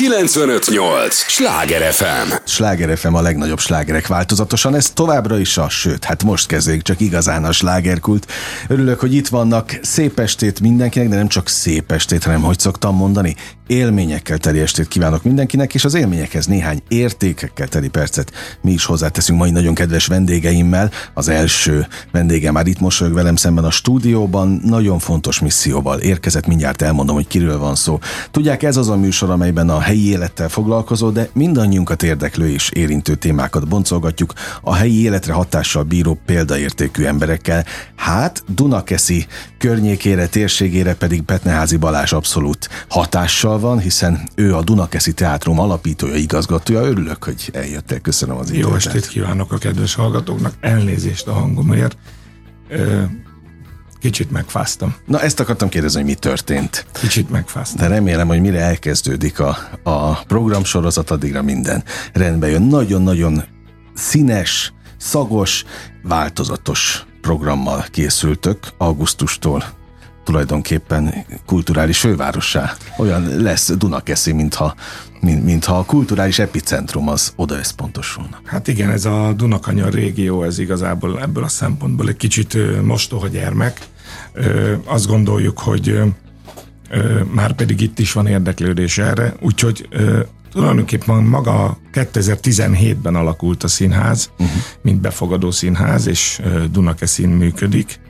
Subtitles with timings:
[0.00, 1.14] 958!
[1.14, 2.32] Sláger FM!
[2.44, 7.00] Sláger FM a legnagyobb slágerek változatosan, ez továbbra is a, sőt, hát most kezdődik csak
[7.00, 8.26] igazán a slágerkult.
[8.68, 9.78] Örülök, hogy itt vannak.
[9.82, 13.36] Szép estét mindenkinek, de nem csak szép estét, hanem hogy szoktam mondani,
[13.70, 18.32] élményekkel teli estét kívánok mindenkinek, és az élményekhez néhány értékekkel teli percet
[18.62, 20.90] mi is hozzáteszünk mai nagyon kedves vendégeimmel.
[21.14, 26.82] Az első vendége már itt mosolyog velem szemben a stúdióban, nagyon fontos misszióval érkezett, mindjárt
[26.82, 27.98] elmondom, hogy kiről van szó.
[28.30, 33.14] Tudják, ez az a műsor, amelyben a helyi élettel foglalkozó, de mindannyiunkat érdeklő és érintő
[33.14, 34.32] témákat boncolgatjuk
[34.62, 37.64] a helyi életre hatással bíró példaértékű emberekkel.
[37.94, 39.26] Hát Dunakeszi
[39.58, 46.80] környékére, térségére pedig Petneházi Balázs abszolút hatással van, hiszen ő a Dunakeszi Teátrum alapítója, igazgatója.
[46.80, 48.00] Örülök, hogy eljöttél.
[48.00, 48.62] Köszönöm az időt.
[48.62, 50.54] Jó estét kívánok a kedves hallgatóknak.
[50.60, 51.96] Elnézést a hangomért.
[54.00, 54.94] Kicsit megfáztam.
[55.06, 56.86] Na ezt akartam kérdezni, hogy mi történt.
[56.92, 57.88] Kicsit megfáztam.
[57.88, 62.62] De remélem, hogy mire elkezdődik a, a programsorozat, addigra minden rendbe jön.
[62.62, 63.44] Nagyon-nagyon
[63.94, 65.64] színes, szagos,
[66.02, 69.64] változatos programmal készültök augusztustól
[70.24, 71.14] tulajdonképpen
[71.46, 72.72] kulturális fővárossá.
[72.98, 74.74] Olyan lesz Dunakeszi, mintha,
[75.20, 78.40] mintha a kulturális epicentrum az oda összpontosulna.
[78.44, 83.80] Hát igen, ez a Dunakanyar régió, ez igazából ebből a szempontból egy kicsit mostoha gyermek.
[84.84, 86.00] Azt gondoljuk, hogy
[87.32, 89.88] már pedig itt is van érdeklődés erre, úgyhogy
[90.52, 94.56] tulajdonképpen maga 2017-ben alakult a színház, uh-huh.
[94.82, 98.00] mint befogadó színház, és Dunakeszin működik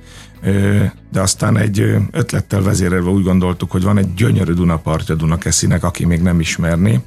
[1.12, 6.20] de aztán egy ötlettel vezérelve úgy gondoltuk, hogy van egy gyönyörű Dunapartja Dunakeszinek, aki még
[6.20, 7.00] nem ismerné.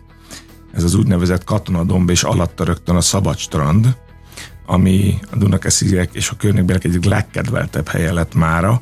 [0.74, 3.96] Ez az úgynevezett Katonadomb és alatta rögtön a Szabad strand,
[4.66, 8.82] ami a Dunakesziek és a környékbeliek egyik legkedveltebb helye lett mára,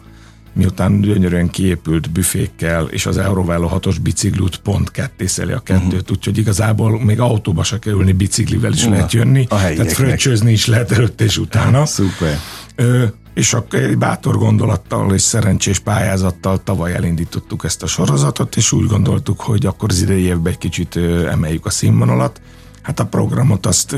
[0.54, 6.12] miután gyönyörűen kiépült büfékkel, és az Eurovello 6-os biciklút pont kettészeli a kettőt, uh-huh.
[6.12, 10.66] úgyhogy igazából még autóba se kerülni, biciklivel is uh, lehet jönni, a tehát fröccsözni is
[10.66, 11.86] lehet előtt és utána.
[11.96, 12.38] Szuper.
[12.76, 18.72] Ö, és akkor egy bátor gondolattal és szerencsés pályázattal tavaly elindítottuk ezt a sorozatot, és
[18.72, 20.96] úgy gondoltuk, hogy akkor az idei évben egy kicsit
[21.30, 22.42] emeljük a színvonalat.
[22.82, 23.96] Hát a programot azt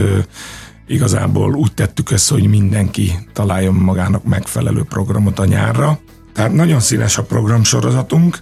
[0.87, 5.99] igazából úgy tettük ezt, hogy mindenki találjon magának megfelelő programot a nyárra.
[6.33, 8.37] Tehát nagyon színes a programsorozatunk,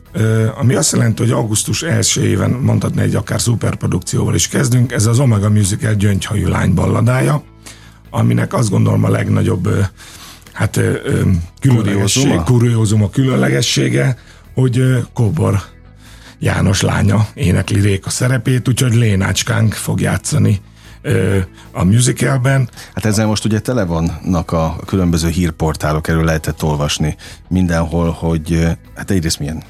[0.57, 4.91] ami azt jelenti, hogy augusztus első éven mondhatni egy akár szuperprodukcióval is kezdünk.
[4.91, 7.43] Ez az Omega Musical gyöngyhajú lány balladája,
[8.09, 9.69] aminek azt gondolom a legnagyobb
[10.53, 10.79] hát
[11.59, 14.17] különlegesség, kuriózum a különlegessége,
[14.53, 15.61] hogy Kóbor
[16.39, 20.61] János lánya énekli Réka szerepét, úgyhogy Lénácskánk fog játszani
[21.71, 22.69] a musicalben.
[22.93, 27.15] Hát ezzel most ugye tele vannak a különböző hírportálok, erről lehetett olvasni
[27.49, 29.63] mindenhol, hogy hát egyrészt milyen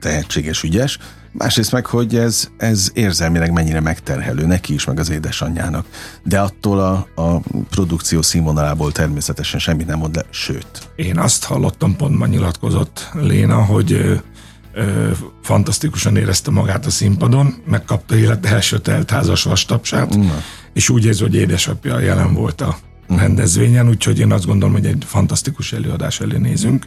[0.00, 0.98] tehetséges, ügyes,
[1.32, 5.86] Másrészt meg, hogy ez, ez érzelmileg mennyire megterhelő neki is, meg az édesanyjának.
[6.22, 10.90] De attól a, a produkció színvonalából természetesen semmit nem mond le, sőt.
[10.96, 14.14] Én azt hallottam, pont ma nyilatkozott Léna, hogy ö,
[14.72, 15.10] ö,
[15.42, 20.42] fantasztikusan érezte magát a színpadon, megkapta élete első teltházas vastapsát, Na.
[20.72, 25.04] És úgy érzi, hogy édesapja jelen volt a rendezvényen, úgyhogy én azt gondolom, hogy egy
[25.06, 26.86] fantasztikus előadás elé nézünk.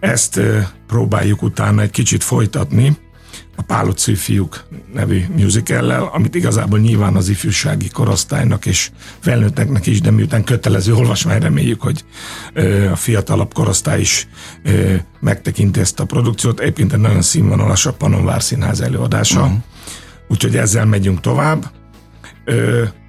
[0.00, 0.40] Ezt
[0.86, 2.96] próbáljuk utána egy kicsit folytatni
[3.56, 10.10] a Páloczi fiúk nevű musicallel, amit igazából nyilván az ifjúsági korosztálynak és felnőtteknek is, de
[10.10, 12.04] miután kötelező olvasmány, reméljük, hogy
[12.92, 14.28] a fiatalabb korosztály is
[15.20, 16.60] megtekinti ezt a produkciót.
[16.60, 19.58] Egyébként egy nagyon színvonalas a Panonvár Színház előadása, uh-huh.
[20.28, 21.70] úgyhogy ezzel megyünk tovább,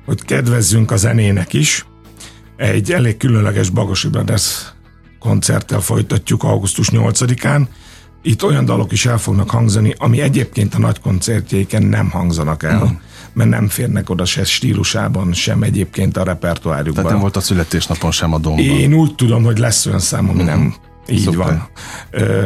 [0.06, 1.86] hogy kedvezzünk a zenének is.
[2.58, 4.74] Egy elég különleges Bagosi Brothers
[5.20, 7.68] koncerttel folytatjuk augusztus 8-án.
[8.22, 12.84] Itt olyan dalok is el fognak hangzani, ami egyébként a nagy koncertjeiken nem hangzanak el.
[12.84, 16.94] Mm mert nem férnek oda se stílusában, sem egyébként a repertoárjukban.
[16.94, 18.66] Tehát nem volt a születésnapon sem a domban.
[18.66, 20.46] Én úgy tudom, hogy lesz olyan szám, ami mm.
[20.46, 20.76] nem
[21.08, 21.38] így Szuper.
[21.38, 21.70] van.
[22.12, 22.44] Ö,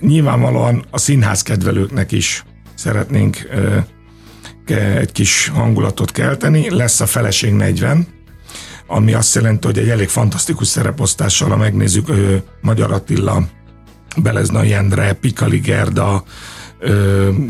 [0.00, 2.44] nyilvánvalóan a színház kedvelőknek is
[2.74, 3.78] szeretnénk ö,
[4.70, 6.70] egy kis hangulatot kelteni.
[6.70, 8.06] Lesz a Feleség 40,
[8.86, 13.46] ami azt jelenti, hogy egy elég fantasztikus szereposztással, ha megnézzük, ö, Magyar Attila,
[14.16, 16.24] Beleznai Endre, Pikali Gerda,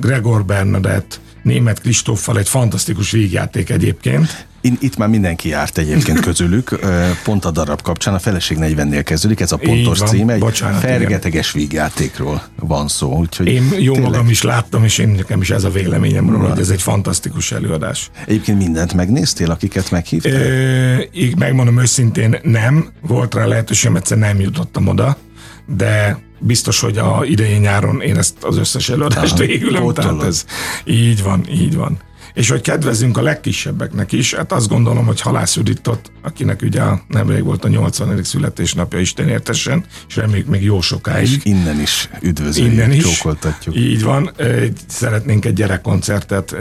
[0.00, 4.46] Gregor Bernadett, német Kristóffal egy fantasztikus végjáték egyébként.
[4.81, 6.78] Itt már mindenki járt egyébként közülük,
[7.25, 10.81] pont a darab kapcsán, a Feleség 40-nél kezdődik, ez a pontos van, címe, egy bocsánat,
[10.81, 11.66] fergeteges igen.
[11.66, 13.16] vígjátékról van szó.
[13.16, 14.11] Úgyhogy én jó tényleg...
[14.11, 17.52] magam is láttam, és én nekem is ez a véleményem róla, hogy ez egy fantasztikus
[17.52, 18.11] előadás.
[18.26, 21.05] Egyébként mindent megnéztél, akiket meghívtál?
[21.12, 22.88] Így megmondom őszintén, nem.
[23.00, 25.16] Volt rá lehetőségem, egyszer nem jutottam oda,
[25.66, 30.44] de biztos, hogy a idején nyáron én ezt az összes előadást végülöm, tehát ez
[30.84, 31.99] így van, így van
[32.34, 37.44] és hogy kedvezünk a legkisebbeknek is, hát azt gondolom, hogy Halász Juditot, akinek ugye nemrég
[37.44, 38.22] volt a 80.
[38.25, 41.31] születésnapja, Isten értesen, és reméljük még jó sokáig.
[41.31, 43.76] És innen is üdvözöljük, innen is, csókoltatjuk.
[43.76, 44.31] Így van,
[44.86, 46.56] szeretnénk egy gyerekkoncertet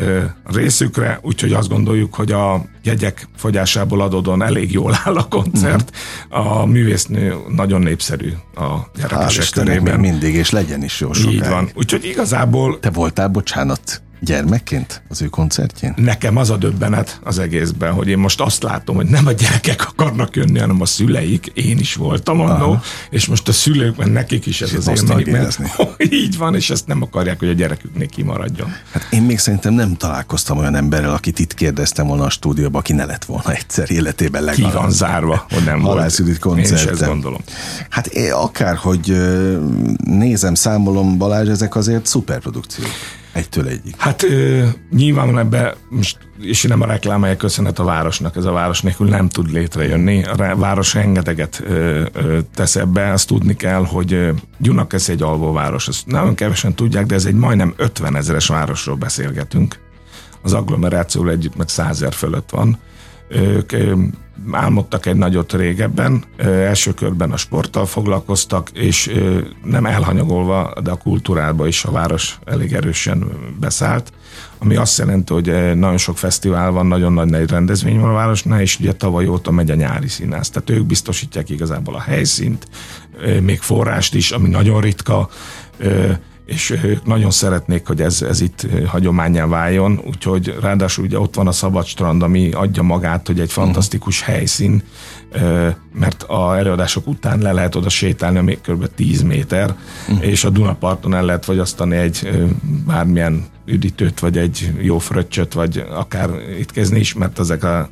[0.46, 5.92] részükre, úgyhogy azt gondoljuk, hogy a jegyek fogyásából adódóan elég jól áll a koncert.
[5.92, 6.40] Mm.
[6.40, 10.00] A művésznő nagyon népszerű a gyerekesek körében.
[10.00, 11.36] mindig, és legyen is jó sokáig.
[11.36, 12.80] Így van, úgyhogy igazából...
[12.80, 15.94] Te voltál, bocsánat, gyermekként az ő koncertjén?
[15.98, 19.88] Nekem az a döbbenet az egészben, hogy én most azt látom, hogy nem a gyerekek
[19.88, 21.52] akarnak jönni, hanem a szüleik.
[21.54, 22.80] Én is voltam annó,
[23.10, 25.32] és most a szülők, mert nekik is ez és az élmény.
[25.32, 25.60] Mert,
[26.24, 28.74] így van, és ezt nem akarják, hogy a gyereküknél kimaradjon.
[28.92, 32.94] Hát én még szerintem nem találkoztam olyan emberrel, akit itt kérdeztem volna a stúdióban, aki
[32.94, 34.72] ne lett volna egyszer életében legalább.
[34.72, 36.20] Ki van zárva, hogy nem volt.
[36.20, 37.42] Én is ezt gondolom.
[37.90, 39.18] Hát én akárhogy
[40.04, 42.88] nézem, számolom, Balázs, ezek azért szuperprodukciók.
[43.34, 43.96] Egytől egyik.
[43.98, 48.82] Hát ö, nyilván ebbe, most, és nem a reklámája köszönet a városnak, ez a város
[48.82, 50.24] nélkül nem tud létrejönni.
[50.24, 56.06] A város rengeteget ö, ö, tesz ebbe, azt tudni kell, hogy Gyunakesz egy alvóváros, ezt
[56.06, 59.80] nagyon kevesen tudják, de ez egy majdnem 50 ezeres városról beszélgetünk.
[60.42, 62.80] Az agglomerációval együtt meg százer fölött van.
[63.34, 63.74] Ők
[64.52, 69.12] álmodtak egy nagyot régebben, első körben a sporttal foglalkoztak, és
[69.64, 74.12] nem elhanyagolva, de a kultúrába is a város elég erősen beszállt,
[74.58, 75.46] ami azt jelenti, hogy
[75.76, 79.72] nagyon sok fesztivál van, nagyon nagy rendezvény van a városnál, és ugye tavaly óta megy
[79.72, 80.50] a nyári színász.
[80.50, 82.68] Tehát ők biztosítják igazából a helyszínt,
[83.42, 85.30] még forrást is, ami nagyon ritka,
[86.46, 91.48] és ők nagyon szeretnék, hogy ez, ez itt hagyományá váljon, úgyhogy ráadásul ugye ott van
[91.48, 93.62] a szabad strand, ami adja magát, hogy egy mhm.
[93.62, 94.84] fantasztikus helyszín,
[95.94, 98.88] mert a előadások után le lehet oda sétálni, még kb.
[98.96, 99.76] 10 méter,
[100.10, 100.28] uh-huh.
[100.28, 102.48] és a Dunaparton el lehet fogyasztani egy
[102.86, 106.30] bármilyen üdítőt, vagy egy jó fröccsöt, vagy akár
[106.60, 107.90] étkezni is, mert ezek a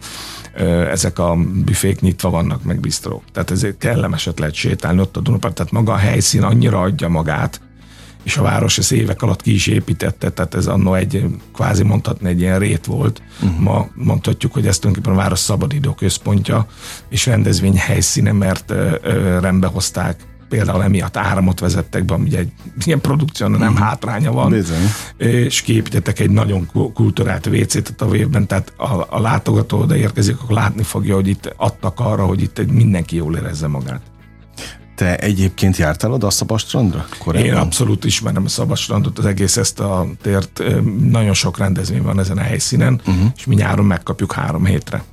[0.91, 3.23] ezek a büfék nyitva vannak, meg bisztrók.
[3.31, 7.61] Tehát ezért kellemeset lehet sétálni ott a Dunapart, tehát maga a helyszín annyira adja magát,
[8.23, 12.29] és a város ezt évek alatt ki is építette, tehát ez annó egy, kvázi mondhatni
[12.29, 13.21] egy ilyen rét volt.
[13.41, 13.59] Uh-huh.
[13.59, 16.67] Ma mondhatjuk, hogy ez tulajdonképpen a város szabadidő központja,
[17.09, 22.51] és rendezvény helyszíne, mert ö, ö, rendbe hozták például emiatt áramot vezettek be, ami egy
[22.85, 23.77] ilyen produkció nem uh-huh.
[23.77, 24.87] hátránya van, Bizony.
[25.17, 30.55] és kiépítettek egy nagyon kultúrált WC-t a évben, tehát a, a látogató oda érkezik, akkor
[30.55, 34.10] látni fogja, hogy itt adtak arra, hogy itt mindenki jól érezze magát.
[35.01, 37.05] Te egyébként jártál oda a Szabadstrandra?
[37.17, 37.47] Korábban?
[37.47, 40.63] Én abszolút ismerem a Szabadstrandot, az egész ezt a tért.
[41.09, 43.25] Nagyon sok rendezvény van ezen a helyszínen, uh-huh.
[43.35, 45.03] és mi nyáron megkapjuk három hétre.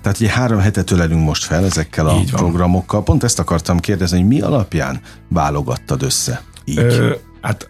[0.00, 3.02] Tehát ugye három hetet ölelünk most fel ezekkel a programokkal.
[3.02, 6.42] Pont ezt akartam kérdezni, hogy mi alapján válogattad össze?
[6.64, 6.78] Így.
[6.78, 7.14] Ö,
[7.46, 7.66] Hát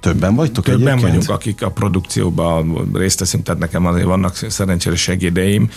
[0.00, 1.02] többen vagytok Többen egyébként?
[1.02, 5.70] vagyunk, akik a produkcióban részt teszünk, tehát nekem azért vannak szerencsére segédeim,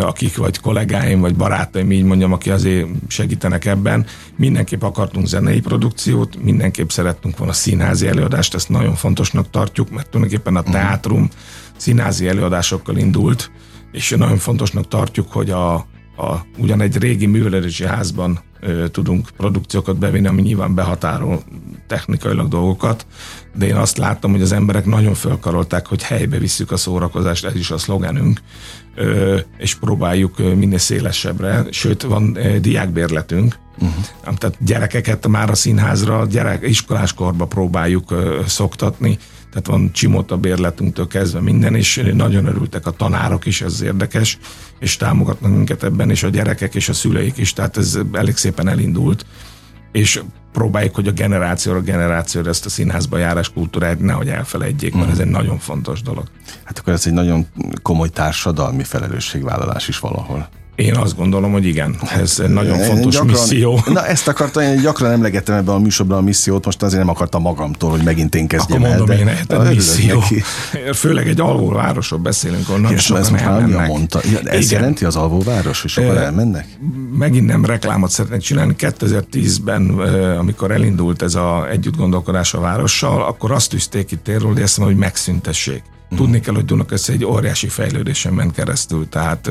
[0.00, 4.06] akik vagy kollégáim, vagy barátaim, így mondjam, aki azért segítenek ebben.
[4.36, 10.56] Mindenképp akartunk zenei produkciót, mindenképp szerettünk volna színházi előadást, ezt nagyon fontosnak tartjuk, mert tulajdonképpen
[10.56, 10.70] a mhm.
[10.70, 11.28] teátrum
[11.76, 13.50] színházi előadásokkal indult,
[13.92, 15.86] és nagyon fontosnak tartjuk, hogy a,
[16.16, 21.42] a, ugyan egy régi művelési házban ö, tudunk produkciókat bevinni, ami nyilván behatárol
[21.86, 23.06] technikailag dolgokat,
[23.54, 27.54] de én azt láttam, hogy az emberek nagyon fölkarolták, hogy helybe visszük a szórakozást, ez
[27.54, 28.40] is a szlogenünk,
[28.94, 34.04] ö, és próbáljuk minél szélesebbre, sőt van ö, diákbérletünk, uh-huh.
[34.36, 39.18] tehát gyerekeket már a színházra, gyerek, iskoláskorba próbáljuk ö, szoktatni,
[39.56, 44.38] tehát van csimota bérletünktől kezdve minden, és nagyon örültek a tanárok is, ez érdekes,
[44.78, 48.68] és támogatnak minket ebben, és a gyerekek és a szüleik is, tehát ez elég szépen
[48.68, 49.26] elindult,
[49.92, 50.22] és
[50.52, 55.30] próbáljuk, hogy a generációra generációra ezt a színházba járás kultúrát nehogy elfelejtjék, mert ez egy
[55.30, 56.24] nagyon fontos dolog.
[56.64, 57.46] Hát akkor ez egy nagyon
[57.82, 60.48] komoly társadalmi felelősségvállalás is valahol.
[60.76, 63.80] Én azt gondolom, hogy igen, ez egy nagyon fontos gyakran, misszió.
[63.86, 67.42] Na ezt akartam, én gyakran emlegettem ebben a műsorban a missziót, most azért nem akartam
[67.42, 69.18] magamtól, hogy megint én kezdjem Akkor mondom el.
[69.18, 70.18] Én, de, misszió.
[70.18, 70.42] Neki.
[70.94, 73.88] Főleg egy alvóvárosról beszélünk, ahol nagyon sokan elmennek.
[73.88, 74.20] Mondta.
[74.32, 74.80] Ja, ez igen.
[74.80, 76.66] jelenti az alvóváros, hogy sokan elmennek?
[77.18, 78.74] Megint nem reklámot szeretnék csinálni.
[78.78, 79.88] 2010-ben,
[80.38, 84.78] amikor elindult ez a együtt gondolkodás a várossal, akkor azt tűzték itt térről, hogy ezt
[84.78, 85.82] mondom, hogy megszüntessék.
[86.16, 89.50] Tudni kell, hogy Dunakeszi egy óriási fejlődésen ment keresztül, tehát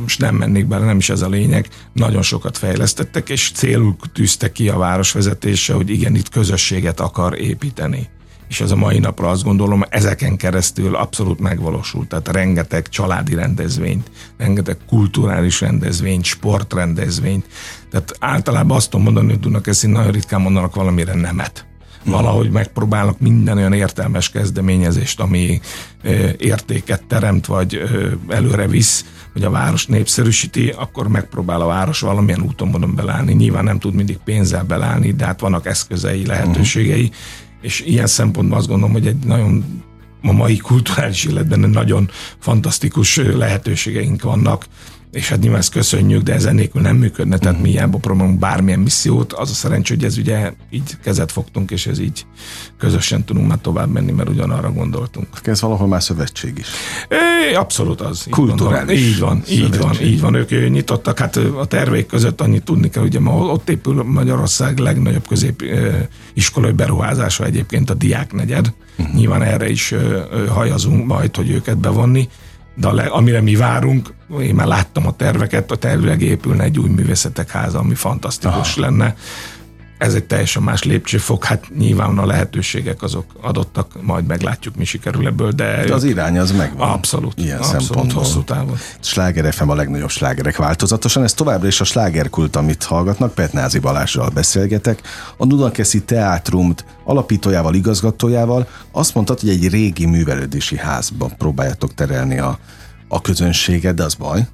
[0.00, 4.52] most nem mennék bele, nem is ez a lényeg, nagyon sokat fejlesztettek, és célul tűzte
[4.52, 8.08] ki a városvezetése, hogy igen, itt közösséget akar építeni
[8.48, 12.08] és ez a mai napra azt gondolom, ezeken keresztül abszolút megvalósult.
[12.08, 17.46] Tehát rengeteg családi rendezvényt, rengeteg kulturális rendezvényt, sportrendezvényt.
[17.90, 21.66] Tehát általában azt tudom mondani, hogy tudnak ezt nagyon ritkán mondanak valamire nemet
[22.04, 25.60] valahogy megpróbálnak minden olyan értelmes kezdeményezést, ami
[26.38, 27.82] értéket teremt, vagy
[28.28, 33.32] előre visz, hogy a város népszerűsíti, akkor megpróbál a város valamilyen úton módon belállni.
[33.32, 37.16] Nyilván nem tud mindig pénzzel belállni, de hát vannak eszközei, lehetőségei, uh-huh.
[37.60, 39.82] és ilyen szempontból azt gondolom, hogy egy nagyon
[40.22, 44.66] a mai kulturális életben nagyon fantasztikus lehetőségeink vannak
[45.14, 47.70] és hát nyilván ezt köszönjük, de ezen nélkül nem működne, tehát uh-huh.
[47.70, 51.86] mi hiába próbálunk bármilyen missziót, az a szerencsé, hogy ez ugye így kezet fogtunk, és
[51.86, 52.26] ez így
[52.78, 55.28] közösen tudunk már tovább menni, mert ugyanarra gondoltunk.
[55.44, 56.66] Ez valahol már szövetség is.
[57.08, 58.26] É, abszolút az.
[58.30, 59.00] Kulturális.
[59.00, 60.34] Így van, így van, így van.
[60.34, 65.26] Ők nyitottak, hát a terveik között annyit tudni kell, ugye ma ott épül Magyarország legnagyobb
[65.26, 68.72] középiskolai beruházása egyébként a Diák negyed.
[68.98, 69.14] Uh-huh.
[69.14, 69.94] Nyilván erre is
[70.48, 72.28] hajazunk majd, hogy őket bevonni
[72.74, 76.88] de le, amire mi várunk, én már láttam a terveket, a tervileg épülne egy új
[76.88, 78.80] művészetek háza, ami fantasztikus Aha.
[78.80, 79.16] lenne.
[80.04, 85.26] Ez egy teljesen más lépcsőfok, hát nyilván a lehetőségek azok adottak, majd meglátjuk, mi sikerül
[85.26, 85.84] ebből, de...
[85.86, 86.88] de az irány az megvan.
[86.90, 88.22] Abszolút, ilyen abszolút szempontból.
[88.22, 88.76] hosszú távon.
[89.00, 94.28] Sláger FM a legnagyobb slágerek változatosan, ez továbbra is a slágerkult, amit hallgatnak, Petnázi Balázsral
[94.28, 95.00] beszélgetek,
[95.36, 102.58] a Dunakeszi Teátrum alapítójával, igazgatójával, azt mondtad, hogy egy régi művelődési házba próbáljátok terelni a
[103.14, 104.46] a közönséget, de az baj.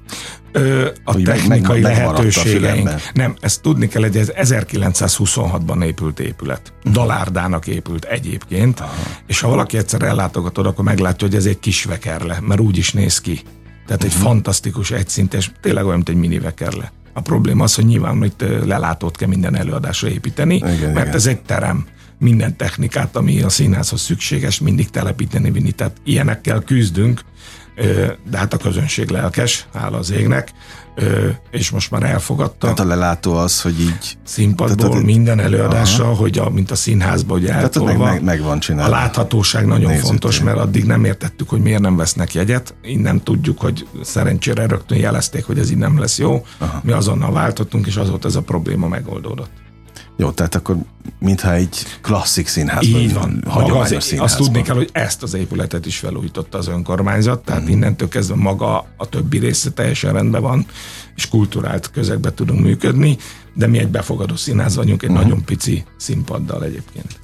[0.51, 2.89] Ö, a hogy technikai meg, meg, lehetőségeink.
[3.13, 6.73] Nem, ezt tudni kell, hogy ez 1926-ban épült épület.
[6.77, 6.93] Uh-huh.
[6.93, 8.95] Dalárdának épült egyébként, uh-huh.
[9.27, 12.91] és ha valaki egyszer ellátogatod, akkor meglátja, hogy ez egy kis vekerle, mert úgy is
[12.91, 13.33] néz ki.
[13.33, 14.03] Tehát uh-huh.
[14.03, 14.21] egy mhm.
[14.21, 16.91] fantasztikus, egyszintes, tényleg olyan, mint egy mini vekerle.
[17.13, 21.15] A probléma az, hogy nyilván itt lelátót kell minden előadásra építeni, igen, mert igen.
[21.15, 21.85] ez egy terem
[22.17, 25.71] minden technikát, ami a színházhoz szükséges, mindig telepíteni, vinni.
[25.71, 27.21] Tehát ilyenekkel küzdünk,
[28.29, 30.51] de hát a közönség lelkes, hála az égnek,
[31.51, 32.57] és most már elfogadta.
[32.57, 34.17] Tehát a lelátó az, hogy így...
[34.23, 36.13] Színpadból tehát, minden előadásra, aha.
[36.13, 37.91] hogy a, mint a színházban, hogy eltolva.
[37.91, 38.95] Meg, meg, meg van csinálva.
[38.95, 40.45] A láthatóság nagyon Nézzük fontos, én.
[40.45, 42.75] mert addig nem értettük, hogy miért nem vesznek jegyet.
[42.81, 46.45] Innen tudjuk, hogy szerencsére rögtön jelezték, hogy ez így nem lesz jó.
[46.57, 46.81] Aha.
[46.83, 49.49] Mi azonnal váltottunk, és azóta ez a probléma megoldódott.
[50.17, 50.75] Jó, tehát akkor
[51.19, 53.01] mintha egy klasszik színházban.
[53.01, 53.43] Így van.
[53.47, 54.19] Hagyományos az, színházban.
[54.19, 57.67] Azt tudni kell, hogy ezt az épületet is felújította az önkormányzat, tehát mm.
[57.67, 60.65] innentől kezdve maga a többi része teljesen rendben van,
[61.15, 63.17] és kulturált közegbe tudunk működni,
[63.53, 65.13] de mi egy befogadó színház vagyunk, egy mm.
[65.13, 67.19] nagyon pici színpaddal egyébként.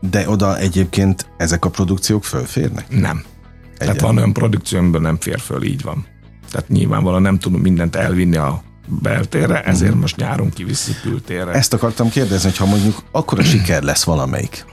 [0.00, 2.88] De oda egyébként ezek a produkciók fölférnek?
[2.88, 3.22] Nem.
[3.78, 3.94] Egyen.
[3.94, 6.06] Tehát van olyan produkció, amiben nem fér föl, így van.
[6.50, 8.62] Tehát nyilvánvalóan nem tudunk mindent elvinni a
[9.02, 11.52] beltérre, ezért most nyáron kiviszik kültérre.
[11.52, 14.64] Ezt akartam kérdezni, hogy ha mondjuk akkora siker lesz valamelyik,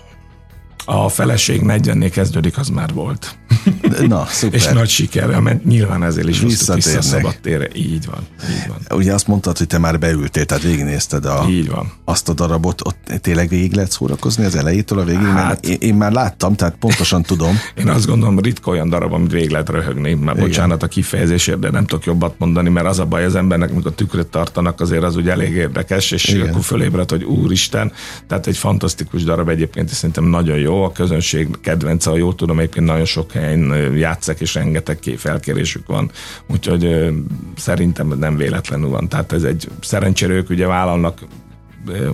[0.89, 3.37] a feleség 40-nél kezdődik, az már volt.
[4.07, 4.59] Na, szuper.
[4.59, 7.67] És nagy sikerrel, mert nyilván ezért is hoztuk vissza a szabad térre.
[7.73, 8.97] Így van, így van.
[8.97, 11.91] Ugye azt mondtad, hogy te már beültél, tehát végignézted a, így van.
[12.05, 15.25] azt a darabot, ott tényleg végig lehet szórakozni az elejétől a végig?
[15.25, 17.59] Hát, én, én, már láttam, tehát pontosan tudom.
[17.79, 20.49] én azt gondolom, ritka olyan darab, amit végig lehet röhögni, mert Igen.
[20.49, 23.91] bocsánat a kifejezésért, de nem tudok jobbat mondani, mert az a baj az embernek, amikor
[23.91, 26.49] tükröt tartanak, azért az úgy elég érdekes, és Igen.
[26.49, 27.91] akkor fölébred, hogy úristen,
[28.27, 32.59] tehát egy fantasztikus darab egyébként, és szerintem nagyon jó, a közönség kedvence, ha jól tudom,
[32.59, 36.11] egyébként nagyon sok helyen játszek, és rengeteg felkérésük van,
[36.47, 37.09] úgyhogy
[37.57, 39.07] szerintem nem véletlenül van.
[39.07, 41.19] Tehát ez egy szerencsére ők ugye vállalnak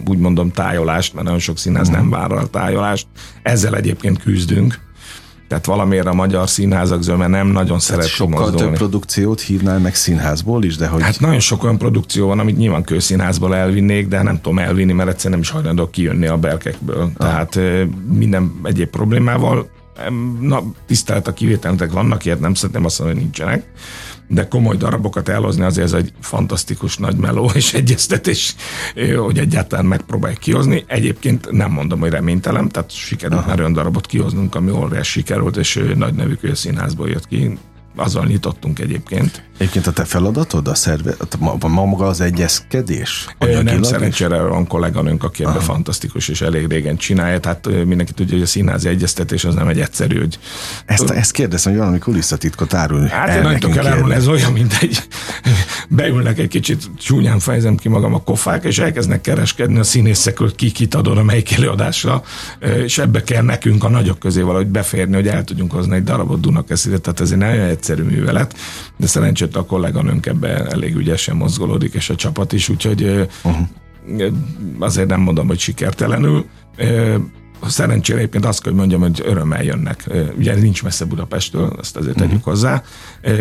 [0.08, 2.02] úgy mondom tájolást, mert nagyon sok színház uh-huh.
[2.02, 3.08] nem vállal tájolást.
[3.42, 4.80] Ezzel egyébként küzdünk,
[5.54, 8.68] tehát valamiért a magyar színházak zöme nem nagyon szeret sokkal mozdulni.
[8.68, 11.02] több produkciót hívnál meg színházból is, de hogy...
[11.02, 15.10] Hát nagyon sok olyan produkció van, amit nyilván kőszínházból elvinnék, de nem tudom elvinni, mert
[15.10, 17.02] egyszerűen nem is hajlandok kijönni a belkekből.
[17.02, 17.12] Ah.
[17.18, 17.60] Tehát
[18.14, 19.70] minden egyéb problémával
[20.40, 23.66] na, tisztelt a kivételnek vannak, ilyet nem szeretném azt mondani, hogy nincsenek,
[24.34, 28.56] de komoly darabokat elhozni azért ez egy fantasztikus nagy meló és egyeztetés,
[29.18, 30.84] hogy egyáltalán megpróbáljuk kihozni.
[30.88, 33.50] Egyébként nem mondom, hogy reménytelen, tehát sikerült Aha.
[33.50, 37.58] már olyan darabot kihoznunk, ami óriás sikerült, és nagy nevű színházból jött ki
[37.96, 39.44] azzal nyitottunk egyébként.
[39.58, 41.16] Egyébként a te feladatod, a szerve,
[41.60, 43.28] a, maga az egyezkedés?
[43.64, 48.44] Nem, szerencsére van kolléganőnk, aki ebben fantasztikus és elég régen csinálja, tehát mindenki tudja, hogy
[48.44, 50.40] a színházi egyeztetés az nem egy egyszerű, hogy...
[50.86, 53.10] Ezt, ezt kérdezem, hogy valami kulisszatitkot árulni.
[53.10, 55.04] Hát el én kell elárulni, ez olyan, mint egy
[55.90, 60.72] beülnek egy kicsit, csúnyán fejezem ki magam a kofák, és elkezdnek kereskedni a színészekről, ki
[60.72, 62.24] kit adod a melyik előadásra,
[62.84, 66.40] és ebbe kell nekünk a nagyok közé valahogy beférni, hogy el tudjunk hozni egy darabot
[66.40, 68.56] Dunakeszire, tehát ez egy nagyon egyszerű művelet,
[68.98, 73.68] de szerencsét a kolléganőnk ebbe elég ügyesen mozgolódik, és a csapat is, úgyhogy uh-huh.
[74.80, 76.46] azért nem mondom, hogy sikertelenül.
[77.68, 80.10] szerencsére egyébként azt kell, hogy mondjam, hogy örömmel jönnek.
[80.38, 82.54] Ugye nincs messze Budapestől, ezt azért tegyük uh-huh.
[82.54, 82.84] hozzá.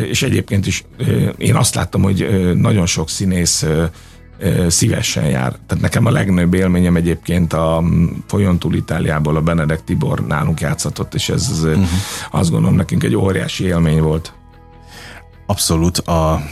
[0.08, 0.84] És egyébként is
[1.36, 3.66] én azt láttam, hogy nagyon sok színész
[4.68, 5.56] szívesen jár.
[5.66, 7.84] Tehát nekem a legnagyobb élményem egyébként a
[8.26, 11.84] Folyon túl Itáliából a Benedek Tibor nálunk játszatott, és ez uh-huh.
[12.30, 14.32] azt gondolom nekünk egy óriási élmény volt.
[15.46, 15.98] Abszolút.
[15.98, 16.42] A,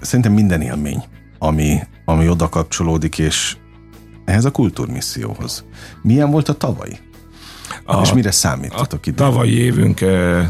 [0.00, 1.02] szerintem minden élmény,
[1.38, 3.56] ami, ami oda kapcsolódik, és
[4.24, 5.64] ehhez a kultúrmisszióhoz.
[6.02, 6.98] Milyen volt a tavalyi?
[7.84, 9.16] A, és mire számítottatok itt?
[9.16, 10.00] Tavalyi évünk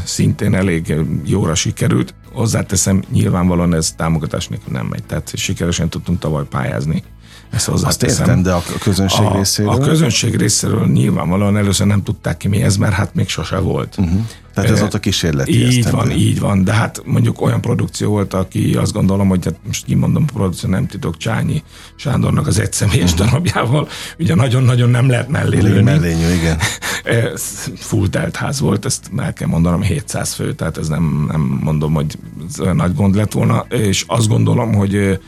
[0.03, 0.95] szintén elég
[1.25, 2.13] jóra sikerült.
[2.33, 5.03] Hozzáteszem, nyilvánvalóan ez támogatás nélkül nem megy.
[5.03, 7.03] Tehát sikeresen tudtunk tavaly pályázni.
[7.53, 9.71] Ezt Azt értem, de a közönség a, részéről?
[9.71, 13.95] A közönség részéről nyilvánvalóan először nem tudták ki mi ez, mert hát még sose volt.
[13.97, 14.21] Uh-huh.
[14.53, 18.33] Tehát ez ott a kísérleti Így van, így van, de hát mondjuk olyan produkció volt,
[18.33, 21.63] aki azt gondolom, hogy hát most kimondom, a produkció nem titok Csányi
[21.95, 23.27] Sándornak az egyszemélyes uh-huh.
[23.27, 23.87] darabjával,
[24.19, 25.81] ugye nagyon-nagyon nem lehet mellé lőni.
[25.81, 26.59] Mellényű, igen.
[27.75, 31.93] Full telt ház volt, ezt meg kell mondanom, 700 fő, tehát ez nem, nem mondom,
[31.93, 32.17] hogy
[32.49, 35.19] ez nagy gond lett volna, és azt gondolom, hogy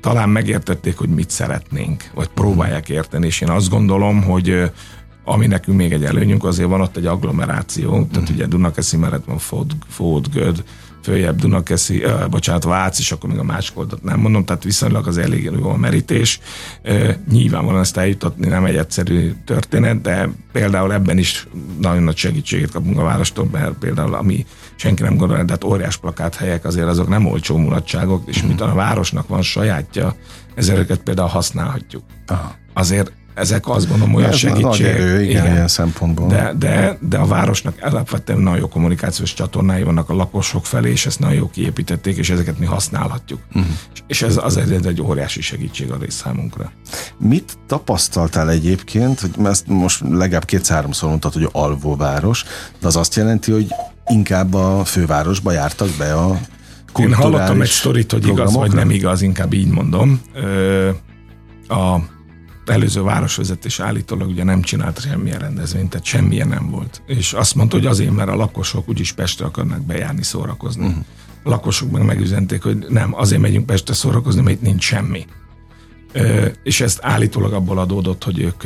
[0.00, 4.70] talán megértették, hogy mit szeretnénk, vagy próbálják érteni, és én azt gondolom, hogy
[5.24, 9.38] ami nekünk még egy előnyünk, azért van ott egy agglomeráció, tehát ugye Dunakeszi mellett van
[9.88, 10.64] Fód, Göd,
[11.02, 15.06] följebb Dunakeszi, uh, bocsánat, Vác, és akkor még a másik oldalt nem mondom, tehát viszonylag
[15.06, 16.40] az elég jó a merítés.
[16.84, 21.46] Uh, nyilvánvalóan ezt eljutatni nem egy egyszerű történet, de például ebben is
[21.80, 25.96] nagyon nagy segítséget kapunk a várostól, mert például ami senki nem gondolja, de hát óriás
[25.96, 28.46] plakáthelyek azért azok nem olcsó mulatságok, és mm.
[28.46, 30.14] mint a városnak van sajátja,
[30.54, 32.02] ezeket például használhatjuk.
[32.26, 32.54] Aha.
[32.72, 34.64] Azért ezek azt gondolom olyan segítség.
[34.64, 36.28] Nagy erő, igen, igen, ilyen szempontból.
[36.28, 41.06] De, de, de a városnak alapvetően nagyon jó kommunikációs csatornái vannak a lakosok felé, és
[41.06, 43.40] ezt nagyon jó kiépítették, és ezeket mi használhatjuk.
[43.48, 43.72] Uh-huh.
[44.06, 46.72] És ez azért egy óriási segítség a rész számunkra.
[47.18, 52.44] Mit tapasztaltál egyébként, hogy ezt most legalább kétszer-háromszor mondtad, hogy alvóváros,
[52.80, 53.66] de az azt jelenti, hogy
[54.06, 56.38] inkább a fővárosba jártak be a
[56.98, 60.20] Én hallottam egy sztorit, hogy igaz vagy nem igaz, inkább így mondom.
[60.34, 60.88] Ö,
[61.68, 62.00] a
[62.70, 67.02] előző városvezetés állítólag ugye nem csinált semmilyen rendezvényt, tehát semmilyen nem volt.
[67.06, 70.86] És azt mondta, hogy azért, mert a lakosok úgyis Pestre akarnak bejárni, szórakozni.
[70.86, 71.04] Uh-huh.
[71.42, 75.26] A lakosok meg megüzenték, hogy nem, azért megyünk Pestre szórakozni, mert itt nincs semmi.
[76.12, 78.62] Ö, és ezt állítólag abból adódott, hogy ők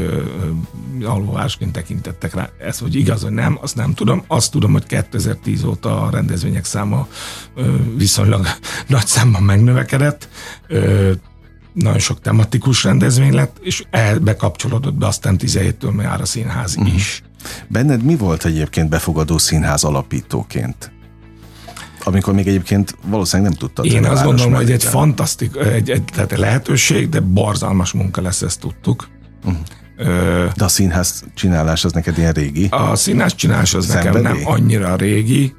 [1.04, 2.50] alvóvárosként tekintettek rá.
[2.58, 4.24] Ez, hogy igaz, hogy nem, azt nem tudom.
[4.26, 7.08] Azt tudom, hogy 2010 óta a rendezvények száma
[7.54, 8.46] ö, viszonylag
[8.86, 10.28] nagy számban megnövekedett.
[10.66, 11.12] Ö,
[11.74, 16.94] nagyon sok tematikus rendezvény lett, és ebbe kapcsolódott be aztán 17-től már a színház uh-huh.
[16.94, 17.22] is.
[17.68, 20.92] Benned mi volt egyébként befogadó színház alapítóként?
[22.04, 23.84] Amikor még egyébként valószínűleg nem tudtad.
[23.84, 28.42] Én azt gondolom, hogy egy fantasztik, egy, egy, tehát egy lehetőség, de barzalmas munka lesz,
[28.42, 29.08] ezt tudtuk.
[29.44, 29.58] Uh-huh.
[30.56, 32.66] De a színház csinálás az neked ilyen régi?
[32.70, 34.22] A színház csinálás az Szenvedély?
[34.22, 35.54] nekem nem annyira régi.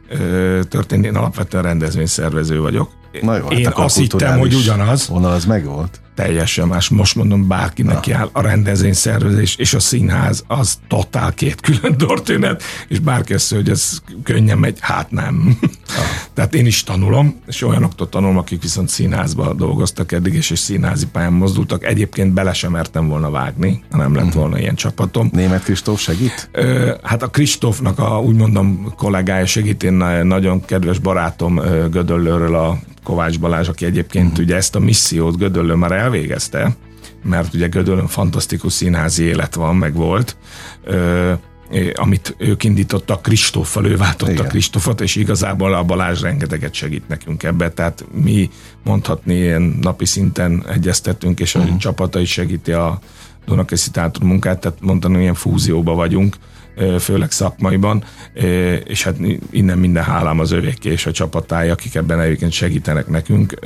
[0.69, 2.91] Történt, én alapvetően rendezvényszervező vagyok.
[3.21, 5.07] Na jó, hát én azt hittem, hogy ugyanaz.
[5.07, 6.89] Vonal az megvolt teljesen más.
[6.89, 12.99] Most mondom, bárkinek áll a rendezvényszervezés és a színház, az totál két külön történet, és
[12.99, 15.57] bárki azt hogy ez könnyen megy, hát nem.
[16.33, 21.07] Tehát én is tanulom, és olyanoktól tanulom, akik viszont színházban dolgoztak eddig, és, és színházi
[21.07, 21.85] pályán mozdultak.
[21.85, 24.41] Egyébként bele sem mertem volna vágni, ha nem lett uh-huh.
[24.41, 25.29] volna ilyen csapatom.
[25.31, 26.49] Német Kristóf segít?
[26.51, 31.55] Ö, hát a Kristófnak a úgy mondom kollégája segít, én nagyon kedves barátom
[31.91, 34.43] Gödöllőről a Kovács Balázs, aki egyébként uh-huh.
[34.43, 36.75] ugye ezt a missziót Gödöllő már elvégezte,
[37.23, 40.37] mert ugye Gödöllön fantasztikus színházi élet van, meg volt,
[40.83, 41.33] ö,
[41.95, 47.69] amit ők indítottak, Kristóffal, ő váltotta Kristófot, és igazából a Balázs rengeteget segít nekünk ebbe,
[47.71, 48.49] tehát mi
[48.83, 51.73] mondhatni ilyen napi szinten egyeztetünk, és uh-huh.
[51.75, 52.99] a csapata is segíti a
[53.45, 56.35] Dunakeszi Teátrum munkát, tehát mondtam, ilyen fúzióba vagyunk,
[56.99, 58.03] főleg szakmaiban,
[58.83, 59.15] és hát
[59.51, 63.59] innen minden hálám az övéké és a csapatája, akik ebben egyébként segítenek nekünk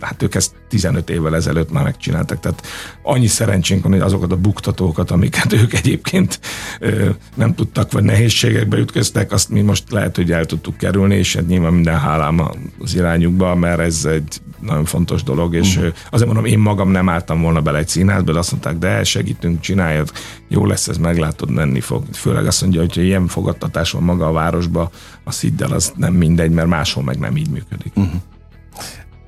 [0.00, 2.66] hát ők ezt 15 évvel ezelőtt már megcsináltak, tehát
[3.02, 6.40] annyi szerencsénk van, hogy azokat a buktatókat, amiket ők egyébként
[6.80, 11.34] ö, nem tudtak, vagy nehézségekbe ütköztek, azt mi most lehet, hogy el tudtuk kerülni, és
[11.34, 12.40] hát nyilván minden hálám
[12.80, 15.92] az irányukba, mert ez egy nagyon fontos dolog, és uh-huh.
[16.10, 19.60] azért mondom, én magam nem álltam volna bele egy színházba, de azt mondták, de segítünk,
[19.60, 20.12] csináljad,
[20.48, 22.04] jó lesz, ez meglátod, menni fog.
[22.12, 24.90] Főleg azt mondja, hogy ilyen fogadtatás van maga a városba,
[25.24, 27.92] az hidd el, az nem mindegy, mert máshol meg nem így működik.
[27.96, 28.20] Uh-huh.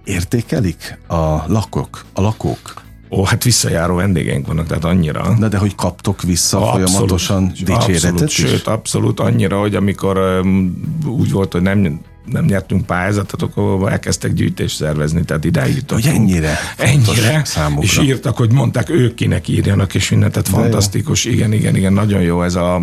[0.08, 2.82] Értékelik a lakók, a lakók?
[3.10, 5.36] Ó, hát visszajáró vendégeink vannak, tehát annyira.
[5.38, 8.34] De, de hogy kaptok vissza abszolút, folyamatosan dicséretet abszolút, is?
[8.34, 14.32] Sőt, abszolút annyira, hogy amikor um, úgy volt, hogy nem nem nyertünk pályázatot, akkor elkezdtek
[14.32, 16.02] gyűjtést szervezni, tehát idáig jutottunk.
[16.02, 16.58] Hogy ennyire?
[16.76, 17.42] Ennyire.
[17.44, 17.84] Számukra.
[17.84, 21.24] És írtak, hogy mondták, ők kinek írjanak, és minden, tehát De fantasztikus.
[21.24, 21.32] Jó.
[21.32, 22.80] Igen, igen, igen, nagyon jó ez a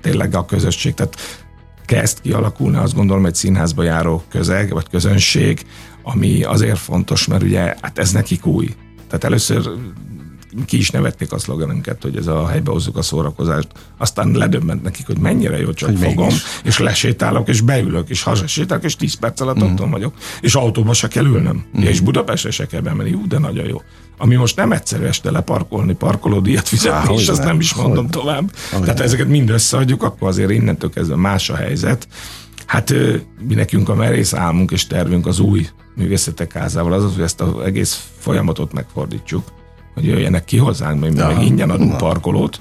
[0.00, 0.94] tényleg a közösség.
[0.94, 1.16] Tehát
[1.86, 5.66] kezd kialakulni, azt gondolom, egy színházba járó közeg, vagy közönség,
[6.02, 8.74] ami azért fontos, mert ugye hát ez nekik új.
[9.06, 9.70] Tehát először
[10.66, 13.68] ki is nevették a szlogenünket, hogy ez a helybe hozzuk a szórakozást.
[13.98, 16.42] Aztán ledöbbent nekik, hogy mennyire jó, csak hogy fogom, mégis.
[16.64, 19.66] és lesétálok, és beülök, és hazasétálok, és 10 perc alatt mm.
[19.66, 20.14] otthon vagyok.
[20.40, 21.64] És autóba se kell ülnöm.
[21.78, 21.82] Mm.
[21.82, 23.12] És Budapestre se kell bemenni.
[23.12, 23.82] Ú, de nagyon jó.
[24.18, 28.12] Ami most nem egyszerű este leparkolni, parkolódíjat fizetni, Há, és azt nem is mondom hogy?
[28.12, 28.52] tovább.
[28.70, 29.04] Hogy Tehát ne.
[29.04, 32.08] ezeket mind összeadjuk, akkor azért innentől kezdve más a helyzet.
[32.66, 32.94] Hát
[33.48, 37.64] mi nekünk a merész álmunk és tervünk az új művészetek házával az, hogy ezt az
[37.64, 39.44] egész folyamatot megfordítsuk
[39.94, 41.96] hogy jöjjenek ki hozzánk, mert ja, meg ingyen adunk na.
[41.96, 42.60] parkolót,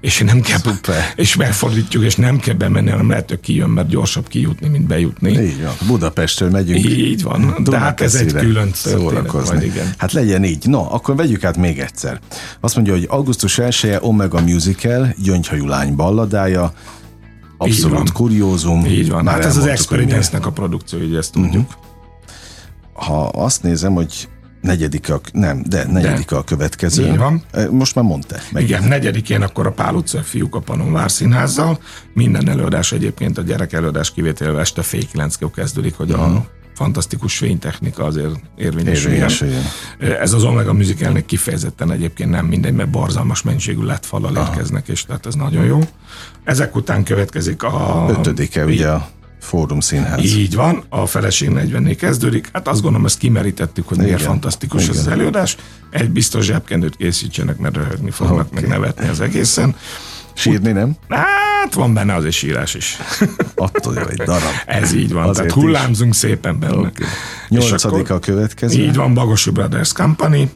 [0.00, 1.12] és nem kell, Szuper.
[1.16, 5.30] és megfordítjuk, és nem kell bemenni, hanem lehet, hogy kijön, mert gyorsabb kijutni, mint bejutni.
[5.30, 5.74] Így van.
[5.86, 6.84] Budapestről megyünk.
[6.84, 7.56] Így van.
[7.62, 9.64] De hát ez egy külön szórakozni.
[9.64, 9.92] Igen.
[9.96, 10.66] Hát legyen így.
[10.66, 12.20] No, akkor vegyük át még egyszer.
[12.60, 16.72] Azt mondja, hogy augusztus 1 -e Omega Musical, Gyöngyhajú lány balladája,
[17.56, 18.84] abszolút kuriózum.
[18.84, 19.24] Így van.
[19.24, 21.86] Már hát ez az Experience-nek a produkció, hogy ezt tudjuk.
[22.98, 24.28] Ha azt nézem, hogy
[24.60, 26.36] negyedik a, nem, de negyedik de.
[26.36, 27.06] a következő.
[27.06, 27.42] Így van.
[27.70, 28.36] Most már mondta.
[28.52, 28.62] Meg.
[28.62, 31.78] Igen, negyedikén akkor a Pál utca fiúk a Panonvár színházzal.
[32.14, 36.24] Minden előadás egyébként a gyerek előadás kivételével este fél kilenckor kezdődik, hogy uh-huh.
[36.24, 36.38] a mhm.
[36.74, 39.30] fantasztikus fénytechnika azért érvényesüljön.
[40.20, 45.02] Ez az Omega Musicalnek kifejezetten egyébként nem mindegy, mert barzalmas mennyiségű lett falal érkeznek, és
[45.02, 45.80] tehát ez nagyon jó.
[46.44, 48.06] Ezek után következik a...
[48.08, 49.08] Ötödike, ugye a
[49.48, 50.24] Fórum Színház.
[50.24, 52.48] Így van, a feleség 40 kezdődik.
[52.52, 54.08] Hát azt gondolom, ezt kimerítettük, hogy Igen.
[54.08, 54.94] miért fantasztikus Igen.
[54.94, 55.56] ez az előadás.
[55.90, 58.60] Egy biztos zsebkendőt készítsenek, mert röhögni fognak, okay.
[58.60, 59.76] meg nevetni az egészen.
[60.32, 60.96] Sírni nem?
[61.08, 62.96] Hát van benne az egy sírás is.
[63.54, 64.52] Attól jó egy darab.
[64.66, 66.18] Ez így van, Azért tehát hullámzunk is.
[66.18, 66.76] szépen benne.
[66.76, 67.06] Okay.
[67.48, 68.82] Nyolcadik a következő.
[68.82, 70.50] Így van, Bagosi Brothers Company.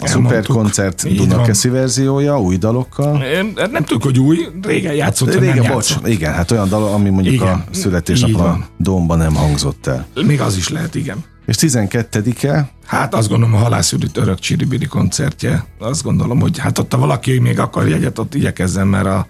[0.00, 3.22] A szuperkoncert Dunakeszi verziója, új dalokkal?
[3.22, 6.08] Én nem tudjuk, hogy új, régen játszott, régen, nem bocs, játszott.
[6.08, 10.06] Igen, hát olyan dal, ami mondjuk igen, a születésnapon a Dómban nem hangzott el.
[10.26, 11.24] Még az is lehet, igen.
[11.46, 12.70] És 12-e?
[12.86, 15.64] Hát azt gondolom a Halászűrűt örök Csiribiri koncertje.
[15.78, 19.26] Azt gondolom, hogy hát ott a valaki még akar jegyet, ott igyekezzen, mert a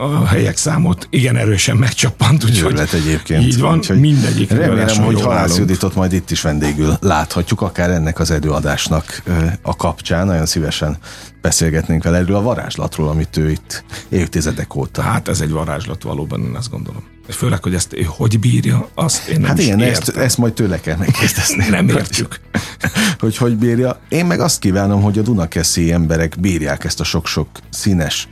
[0.00, 3.42] a helyek számot igen erősen megcsappant, úgyhogy lett egyébként.
[3.42, 8.18] így van, úgyhogy mindegyik Remélem, hogy Halász Juditot majd itt is vendégül láthatjuk, akár ennek
[8.18, 9.22] az előadásnak
[9.62, 10.96] a kapcsán, nagyon szívesen
[11.40, 15.02] beszélgetnénk vele erről a varázslatról, amit ő itt évtizedek óta.
[15.02, 17.02] Hát ez egy varázslat valóban, én azt gondolom.
[17.30, 20.52] És főleg, hogy ezt ő hogy bírja, azt én nem Hát igen, ezt, ezt majd
[20.52, 21.68] tőle kell megkérdezni.
[21.68, 22.40] nem értjük.
[23.18, 24.00] hogy hogy bírja.
[24.08, 28.28] Én meg azt kívánom, hogy a Dunakeszi emberek bírják ezt a sok-sok színes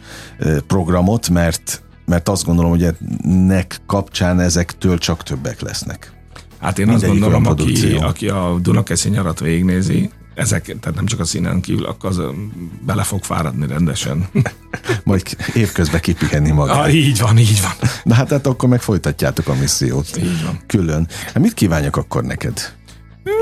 [0.66, 6.12] programot, mert, mert azt gondolom, hogy ennek kapcsán ezektől csak többek lesznek.
[6.60, 11.20] Hát én Mindegyik azt gondolom, aki, aki a Dunakeszi nyarat végignézi, ezek, tehát nem csak
[11.20, 12.20] a színen kívül, akkor az
[12.86, 14.28] bele fog fáradni rendesen.
[15.04, 16.76] Majd évközben kipihenni magát.
[16.76, 17.88] Ah, így van, így van.
[18.04, 20.16] Na hát, hát akkor meg folytatjátok a missziót.
[20.16, 20.60] Így van.
[20.66, 21.08] Külön.
[21.26, 22.76] Hát mit kívánjak akkor neked?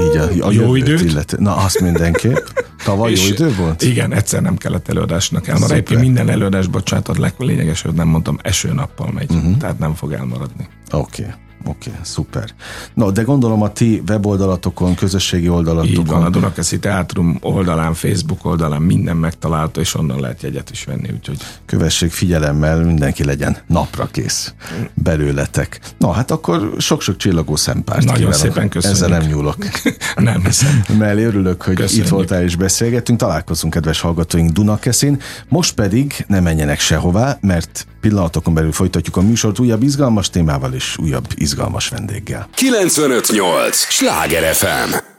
[0.01, 1.01] Így a, a jó időt.
[1.01, 1.37] Illet.
[1.39, 2.47] Na, azt mindenképp.
[2.85, 3.83] Tavaly jó idő volt?
[3.83, 5.97] Igen, egyszer nem kellett előadásnak elmaradni.
[5.97, 9.57] Minden előadás, bocsánat, a leglényegesebb, nem mondtam, eső nappal megy, uh-huh.
[9.57, 10.69] tehát nem fog elmaradni.
[10.91, 11.23] Oké.
[11.23, 11.35] Okay.
[11.67, 12.55] Oké, okay, szuper.
[12.95, 16.01] No, de gondolom a ti weboldalatokon, közösségi oldalatokon.
[16.01, 20.85] Így van, a Dunakeszi Teátrum oldalán, Facebook oldalán minden megtalálható, és onnan lehet jegyet is
[20.85, 21.39] venni, úgyhogy...
[21.67, 24.55] Kövessék figyelemmel, mindenki legyen napra kész
[24.95, 25.81] belőletek.
[25.99, 28.39] Na, hát akkor sok-sok csillagó szempárt Nagyon kívánok.
[28.39, 29.03] szépen köszönjük.
[29.03, 29.57] Ezzel nem nyúlok.
[30.17, 30.83] nem hiszem.
[30.99, 32.05] Mellé örülök, hogy köszönjük.
[32.05, 33.19] itt voltál és beszélgettünk.
[33.19, 35.21] Találkozunk, kedves hallgatóink Dunakeszin.
[35.49, 40.99] Most pedig ne menjenek sehová, mert pillanatokon belül folytatjuk a műsort újabb izgalmas témával és
[40.99, 41.27] újabb
[41.57, 42.49] izgalmas vendéggel.
[42.57, 43.75] 958!
[43.91, 45.16] Sláger FM!